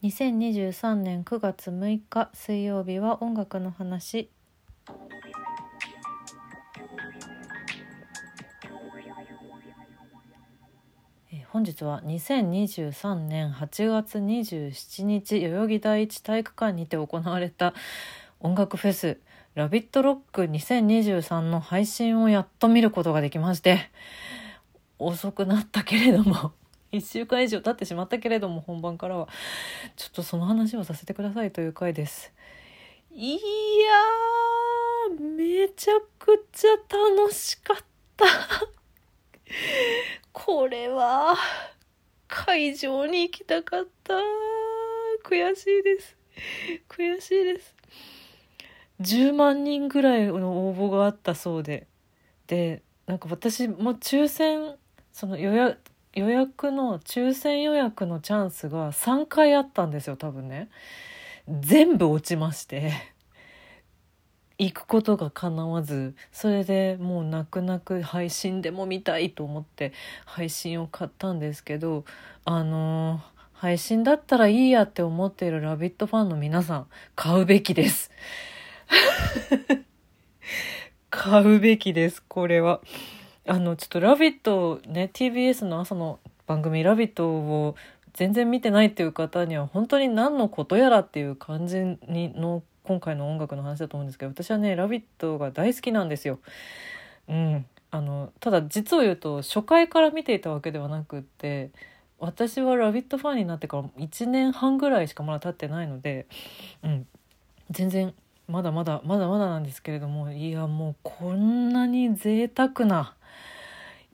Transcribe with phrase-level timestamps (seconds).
[0.00, 4.30] 2023年9月6日水曜日は音楽の話。
[11.48, 17.74] 本日は2023年8月27日代々木第一体育館にて行われた
[18.38, 19.18] 音楽フェス
[19.56, 23.90] 「ラビットロック2023」の配信をやっと見ることができまして
[25.00, 26.52] 遅くなったけれども
[26.92, 29.28] 1週間以上経ってしまったけれども本番からは
[29.96, 32.32] ちょっとその話をさせてくださいという回です。
[33.12, 33.38] いや
[35.20, 37.76] めちゃくちゃ楽しかっ
[38.16, 38.24] た。
[40.32, 41.34] これは
[42.26, 44.14] 会場に行きたかった。
[45.24, 46.16] 悔しいです。
[46.88, 47.74] 悔しいです。
[49.00, 51.86] 10万人ぐらいの応募があったそうで。
[52.46, 54.76] でなんか私も抽選
[55.12, 55.78] その予約
[56.14, 60.68] 予約の抽選予約のチャンスが3回あったんですよ多分ね。
[61.60, 62.92] 全部落ちまして。
[64.58, 66.16] 行くことが叶わず。
[66.32, 69.92] それでもう泣く泣く配信でも見たいと思って
[70.24, 72.04] 配信を買ったんですけど
[72.44, 78.12] あのー配信だったらいいやって思っている「ラビット!」ファンの皆さん買うべきです。
[81.10, 82.80] 買うべきですこれは。
[83.48, 87.76] あのちょっと「ラビット!」ね TBS の朝の番組「ラビット!」を
[88.12, 96.40] 全然見てないっていう方には本当に何のことやらっていう感じにの今回の音楽の話だと思うんですけど私はね「ラビット!」が大好きなんですよ。
[97.28, 101.70] うん、あのただ実を言うと初回から見ていたわけではなくって
[102.18, 106.26] 私は「ラビット!」ファンになってから1年半ぐらいしかまだ経ってないので、
[106.82, 107.06] うん、
[107.70, 108.12] 全然
[108.46, 113.14] まだまだまだまだなんですけれどもいやもうこんなに贅沢な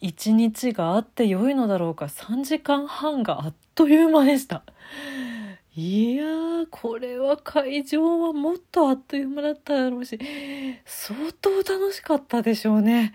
[0.05, 2.05] 一日があって良いのだろうか。
[2.05, 4.63] 3時間半があっという間でした。
[5.75, 10.21] いやーこれは会場はもっとあっという間だっただろうし
[10.85, 13.15] 相当楽しかったでしょうね。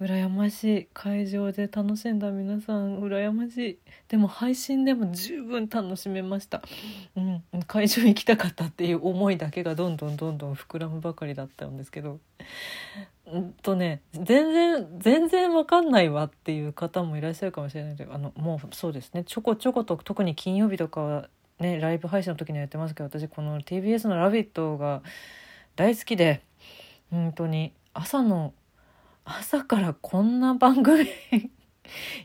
[0.00, 3.00] 羨ましい会場で楽しんだ皆さん。
[3.00, 3.78] 羨ましい。
[4.06, 6.62] でも配信でも十分楽しめました、
[7.16, 12.20] うん、会場行きたかったっていう思いだけがどんどんどんどん膨らむばかりだったんですけど。
[13.38, 21.28] んとね全然全然わかんないわっていう方もいらっしゃるかもしれないけどあのもうそうですねちょこちょこと特に金曜日とかは
[21.58, 25.02] ねライブ配信の時にはやってますけど私この TBS の「ラビット!」が
[25.76, 26.42] 大好きで
[27.10, 28.54] 本当に朝の
[29.24, 31.06] 朝からこんな番組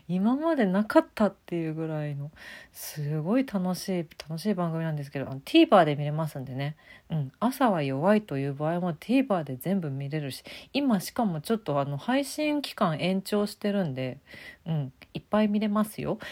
[0.08, 2.30] 今までなかったっていうぐらいの
[2.72, 6.76] すごい楽しい楽しい番組なんですけど TVer で見れますんでね、
[7.10, 14.18] うん、朝は弱いという場合も TVer で全部見れるし今しかもちょっとあの配信期間延長してるんで、
[14.66, 16.18] うん、いっぱい見れますよ。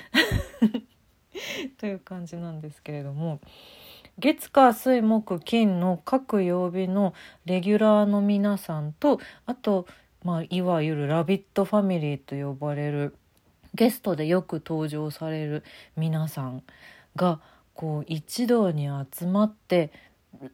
[1.78, 3.40] という感じなんですけれども
[4.18, 7.14] 月火水木金の各曜日の
[7.44, 9.86] レギュラーの皆さんとあと、
[10.24, 13.16] まあ、いわゆる「ラビットファミリー」と呼ばれる
[13.74, 15.62] ゲストでよく登場される
[15.96, 16.62] 皆さん
[17.16, 17.40] が
[17.74, 19.92] こう一堂に集まって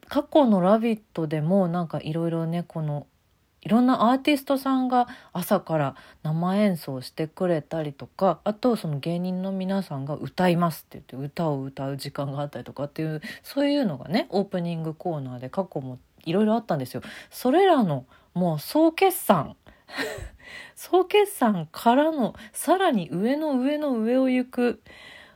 [0.09, 3.07] 過去の「ラビット!」でもなんかいろいろねこの
[3.63, 17.03] いろんなアーティストさんが朝から生演奏してくれたりとかあとその芸人の皆さんが歌いますって言って歌を歌う時間があったりとかっていうそういうのがねオープニングコーナーで過去もいろいろあったんですよ。
[17.31, 19.56] それらのもう総決算
[20.75, 24.83] 総決算からのさらに上の上の上を行く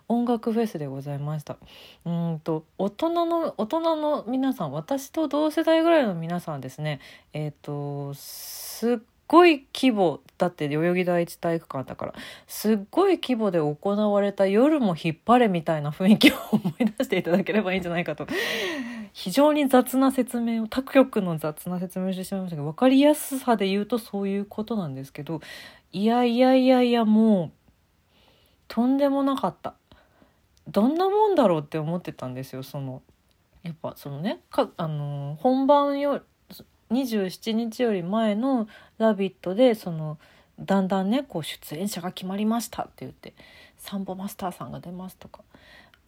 [0.08, 1.56] 音楽フェスでございました
[2.04, 7.00] うんと大人の大人の皆さん私と同世代ぐらいの皆さんですね
[7.32, 8.98] えっ、とすっ
[9.28, 12.14] ごい規模だって代々木第一体育館だから
[12.46, 18.26] すっごい規模で行われた夜も引っ張れみたいな雰囲気を思い出していただければいいんじゃないかと
[19.12, 25.40] 非常に雑な説明を他局の雑な説明をしてしまいましたけど分かりやすさで言うとそういうことなんですけど
[25.92, 27.50] いやいやいやいやもう
[28.68, 29.74] とんでもなかった
[30.68, 33.02] どんなもんだろうって思ってたんですよその
[33.62, 36.22] やっぱそのねかあの本番よ
[36.90, 38.68] 27日より前の
[38.98, 40.18] 「ラビット!」でその
[40.60, 43.34] だんだんねこう出演者が決まりましたって言って
[43.76, 45.42] サンボマスターさんが出ますとか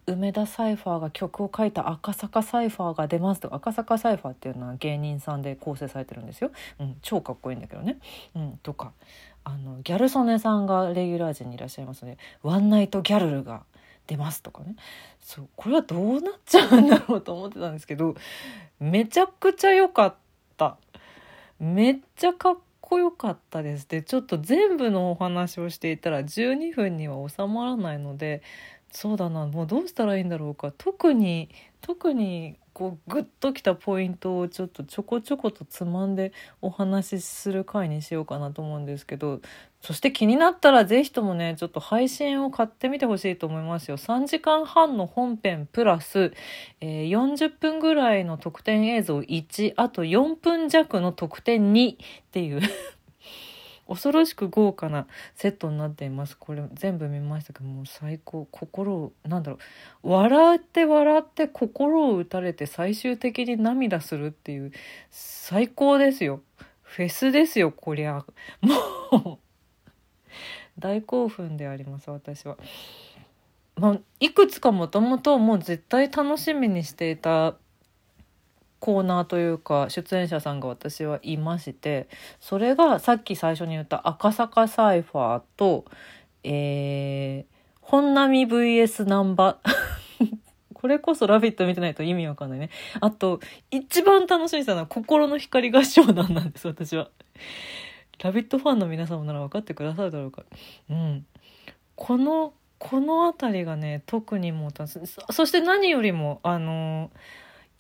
[0.07, 7.99] 梅田サイファーが曲を書いた赤坂サイファーが出ますとか赤坂サイファーっていうのは芸人さんで構成されてるんですよ、うん、超かっこいいんだけどね、
[8.35, 8.93] うん、とか
[9.45, 13.63] あのギャル曽根さんがレギュラー陣にいらっしゃいますのでワンナイトギャルルが
[14.07, 14.75] 出ますとかね。
[15.21, 18.17] そうこれはどうなっちゃうんだろうと思ってたんですけど
[18.81, 20.15] めちゃくちゃ良かっ
[20.57, 20.77] た。
[21.61, 23.89] めっちゃかっこよかったです。
[23.89, 28.43] でちょっと全部のお話をしていたら12分には収まらないので
[28.91, 30.73] そうだなもうどうしたらいいんだろうか。
[30.77, 31.49] 特に
[31.81, 36.33] 特にこうグッときたポイントをちょっとちょこちょことつまんで
[36.63, 39.41] お話しする回にしようかなと思うんですけど
[39.81, 43.97] そして気になったら是非ともねちょっと配信を買ってみてほしいと思いますよ。
[43.97, 46.33] 3時間半の本編プラス、
[46.81, 51.97] えー、40分ぐらいの特典映像1あと4分弱の特典2っ
[52.31, 52.61] ていう
[53.91, 56.39] 恐ろしく豪華なセットになっています。
[56.39, 58.47] これ全部見ましたけどもう最高。
[58.53, 59.59] 心をなんだろ
[60.05, 60.11] う。
[60.11, 64.71] 笑って笑って心を打たれて最終的に涙するっていう
[65.11, 66.41] 最高ですよ。
[66.83, 68.25] フェスですよこりゃ。
[68.61, 69.51] もう。
[70.79, 72.57] 大興奮であります私は。
[73.77, 77.57] まあ、いくつかもともともう絶対楽しみにしていた
[78.81, 82.09] コーナーというか出演者さんが私はいまして
[82.41, 85.85] それがさっき最初に言った赤坂サイファーと、
[86.43, 89.59] えー、本並 VS ナンバ
[90.75, 92.71] これこそ「ラビット!」見てないと意味わかんないね。
[93.01, 93.41] あと
[93.71, 97.11] 一番楽しみにしたのは心の光合唱団なんです私は。
[98.23, 100.45] ラビットファンの皆様なら分かってくださるだろうか。
[100.89, 101.27] うん。
[101.97, 104.73] このこの辺りがね特にもう
[105.33, 107.19] そして何よりもあのー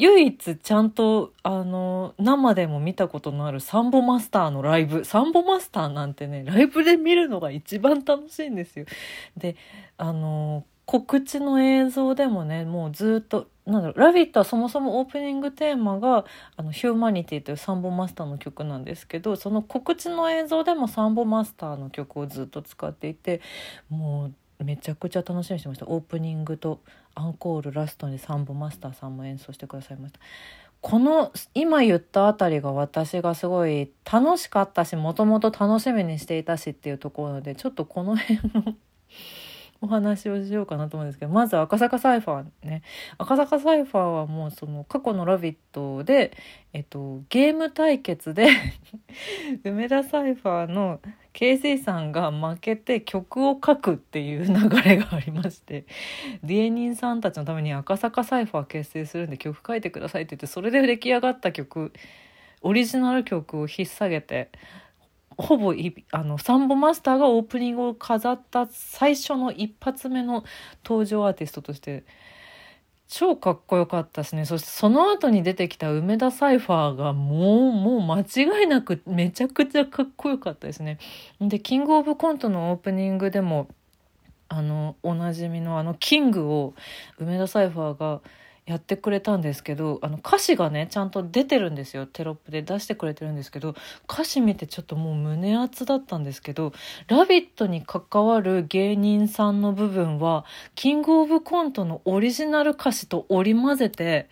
[0.00, 8.87] 唯一ちゃんとあの生でも見たことのあるサンボマスターのライブサンボマスターなんてねライブで見るのが一番楽しいんですよ。
[9.37, 9.56] で
[9.99, 16.25] あの告知の映像でもねもうずっとなんだろう「ラビット!」はそもそもオープニングテーマが
[16.56, 23.41] 「あのヒューマニティ」というサンボマスターの曲なんですけどその告知の映像でもサンボマスターの曲をずっと使っていて
[23.88, 24.35] もう
[24.65, 25.87] めちゃくちゃ楽しみにしてました。
[25.87, 26.81] オープニングと
[27.15, 30.21] アンコールラストにサンボマスターさんも演奏してくださいました。
[30.81, 38.75] この今言ったあたりが私がすごい楽しかったしもともと楽しみにしていたしっていうところでちょっとこの辺の
[39.83, 42.83] お話をしようかなと思うんですけどまず赤坂サイファーね。
[43.19, 46.33] 赤坂サイファーはもうその過去の「ラビットで」
[46.73, 48.49] えっと、ゲーム対決で
[49.65, 51.01] 梅田サイファーの
[51.32, 55.87] KC さんが負けて曲を書くっていう流れがありまして
[56.43, 61.93] 芸人さんたちのために赤坂サイファー結成するんで曲書いてくださいって言ってそれで出来上がった曲
[62.62, 64.50] オリジナル曲を引っ提げて
[65.38, 65.75] ほぼ
[66.12, 70.44] あのサンボマスターがオープニングを飾った最初の一発目の
[70.85, 72.05] 登場アーティストとして
[73.11, 80.99] 超かっこよかったしねそしてその後に出てきた梅田サイファーがもうもう間違いなくめちゃくちゃかっこよかったですね。
[81.41, 83.67] でキングオブコントのオープニングでも
[84.49, 86.75] あのおなじみのあのキングを
[87.19, 88.21] 梅田サイファーが
[88.70, 93.75] やってくれたんですけどあの歌詞がねちゃんと出てるんですよテロップで出してくれてるんですけど
[94.08, 96.72] 歌詞見てちょっともう胸熱だったんですけど
[97.08, 100.44] 「ラビット!」に関わる芸人さんの部分は
[100.76, 104.28] キングオブコントのオリジナル歌詞と織り交ぜて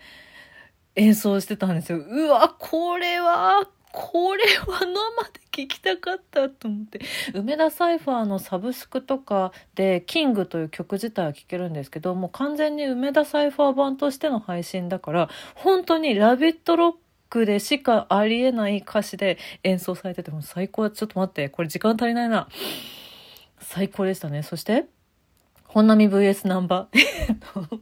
[0.94, 1.99] 演奏してたんですよ。
[1.99, 4.87] うわこれはこれは生
[5.32, 7.00] で聞きたかったと思って。
[7.35, 16.76] 梅田サイファーのサブスクとかで「キング」という曲自体は聴けるんですけどもう完全に梅田サイファー版としての配信だから本当に「ラヴィット！
[16.76, 16.94] ロッ
[17.31, 20.88] ク」でしかありえない歌詞で演奏されてても最高。
[20.91, 22.49] ちょっと待ってこれ時間足りないな。
[23.61, 24.43] 最高でしたね。
[24.43, 24.87] そして
[25.64, 27.81] 本並 VS ナンバー。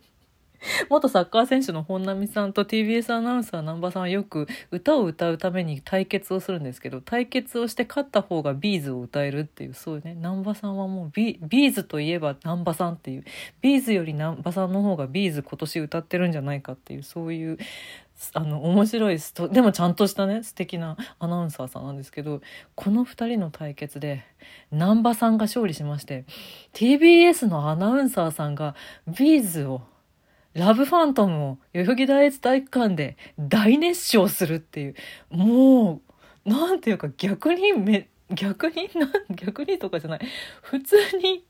[0.88, 13.24] 元サッカー選手の本並さんと TBS アナウンサー南波さんはよく歌を歌うために対決をするんですけど対決をして勝った方が B'z を歌えるっていうそういうね南波さんはもうビ B'z といえば南波さんっていう
[13.60, 17.58] B'z より南波さんの方が B'z 今年歌ってるんじゃないかっていうそういう
[18.32, 22.40] あの面白いストでもちゃんとしたね素敵なアナウンサーさんなんですけど
[22.74, 24.24] この2人の対決で
[24.70, 26.24] 南波さんが勝利しまして
[26.72, 28.74] TBS のアナウンサーさんが
[29.06, 29.82] B'z を
[30.56, 34.94] LOVE PHANTOM を代々木第一体育館で大熱唱するっていう、
[35.30, 36.00] も
[36.46, 40.20] う、なんていうか逆にめ、逆にな、逆にとかじゃない。
[40.62, 41.44] 普通に、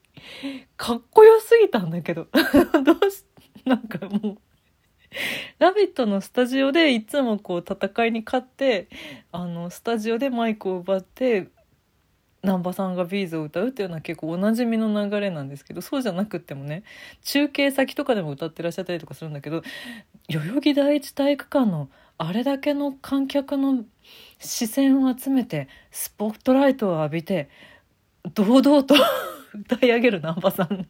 [0.77, 2.27] かっこよすぎたんだけど。
[2.85, 3.25] どうし、
[3.65, 4.39] なんかもう、
[5.61, 8.89] ラビットのスタジオでいつもこう戦いに勝って、
[9.31, 11.49] あの、スタジオでマイクを奪って、
[12.47, 16.85] 難波さんがビーズを歌うっていうのは結構おなじみの流れなんですけどそうじゃなくってもね
[17.23, 19.63] 中継先とかでも歌ってらっしゃったりとかするんだけど
[20.29, 21.89] 代々木第一体育館の
[22.19, 23.85] あれだけの観客の
[24.39, 27.51] 視線を集めてスポットライトを浴びて
[28.35, 28.95] 堂々と
[29.55, 30.87] 歌い上げる難波さん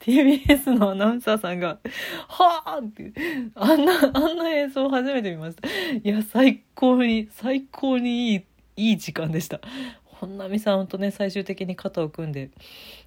[0.00, 1.78] TBS のアナウンサーさんが、
[2.28, 3.12] はあって、
[3.54, 5.68] あんな、あんな映像初めて見ました。
[5.68, 8.44] いや、最高に、最高にいい、
[8.76, 9.60] いい時間でした。
[10.22, 12.50] 本並さんとね最終的に肩を組んで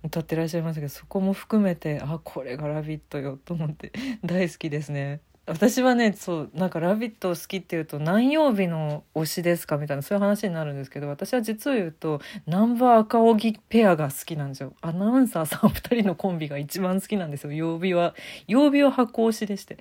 [0.03, 3.93] 歌ってらっしゃいますけどそこも含めてあこれが「ラビット!」よと思って
[4.25, 5.21] 大好きですね。
[5.47, 18.15] 私はねそうなんか「ラビット!」好きっていうと何曜日の推しですかみたいなそういう話になるんですけど私は実を言うとナンバー赤荻ペアが好きなんですよアナウンサーさん2人のコンビが一番好きなんですよ曜日は
[18.47, 19.77] 曜日は箱推しでして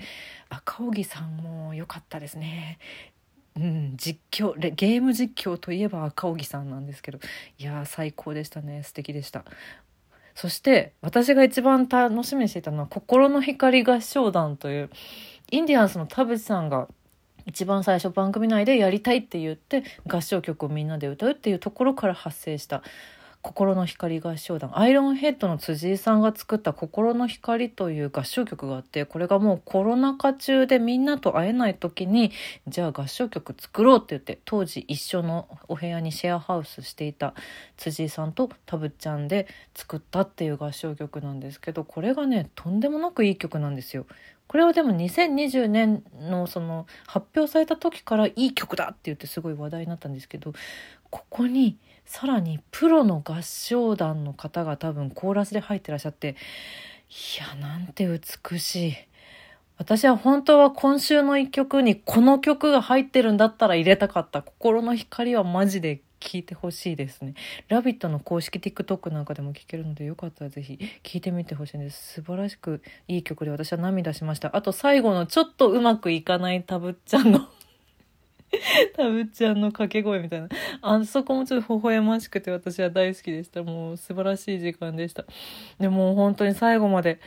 [0.51, 2.79] 赤荻さんも良かったですね
[3.57, 7.21] うん、実況ゲーム実況といえば赤荻さんなんですけど
[7.59, 8.83] いや最高でしたね。
[8.83, 9.45] 素敵でした。
[10.35, 14.91] そして私が一番楽しみにしていたのは「心の光合唱団」という
[15.53, 16.89] インディアンスの田淵さんが
[17.47, 22.83] 一番最初番組内でやりたいって言って合唱曲をみんなで歌うっていうところから発生した
[23.45, 32.33] 心の光合唱団アイロンヘッドの辻井さんが作った「心の光」という合唱曲があってこれがもうコロナ禍中でみんなと会えない時に
[32.67, 37.35] じゃあ合唱曲作ろうって言って当時一緒のお部屋にシェアハウスしていた
[37.77, 44.07] 辻井さんとたぶっちゃんで作ったっていう合唱曲なんですけどこれがねとんでもなくいい曲なんですよ。
[44.47, 50.55] これはでも2020年のその発表された時からいい曲だって言ってすごい話題になったんですけど
[51.11, 56.37] ここにさらにプロの合唱団の方が多分コーラスで入ってらっしゃって
[57.09, 58.95] いやなんて美しい。
[59.77, 64.43] 私は本当は今週の一曲にこの曲が入ってるんだったら入れたかった。
[64.43, 67.35] 心の光はマジで聞いてほしいですね。
[67.69, 72.15] ラビットの公式 TikTok なんかでも聴けるのでよかったらぜひ聴いてみてほしいんです。
[72.15, 74.57] 素晴らしくいい曲で私は涙しました。
[74.57, 77.49] あと最後のちょっとうまくいかないたぶっちゃんの
[78.97, 80.49] たぶっちゃんの掛け声みたいな。
[80.83, 83.63] あそこもちょっと微笑ましくて私は大好きでした。
[83.63, 85.25] もう素晴らしい時間でした。
[85.79, 87.21] でも本当に最後まで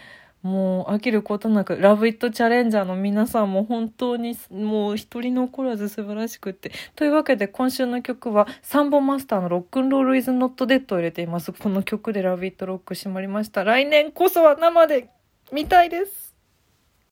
[0.44, 6.72] もう飽きることなく、ラブイットチャレンジャーの皆さんも本当にもう一人残らず素晴らしくって。
[6.96, 11.52] というわけで今週の曲はサンボマスターのロックンロールイズノットデッドを入れています。
[11.52, 13.64] この曲でラビットロック閉まりました。
[13.64, 15.10] 来年こそは生で
[15.52, 16.27] 見たいです。